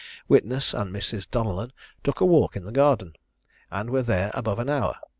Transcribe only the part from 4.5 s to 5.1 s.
an hour.